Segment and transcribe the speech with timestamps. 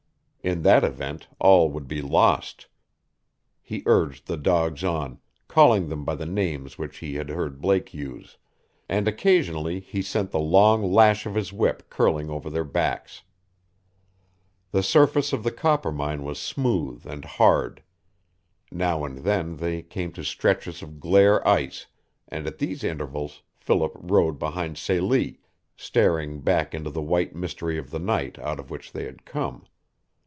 [0.43, 2.65] In that event all would be lost.
[3.61, 7.93] He urged the dogs on, calling them by the names which he had heard Blake
[7.93, 8.39] use,
[8.89, 13.21] and occasionally he sent the long lash of his whip curling over their backs.
[14.71, 17.83] The surface of the Coppermine was smooth and hard.
[18.71, 21.85] Now and then they came to stretches of glare ice
[22.27, 25.39] and at these intervals Philip rode behind Celie,
[25.77, 29.65] staring back into the white mystery of the night out of which they had come.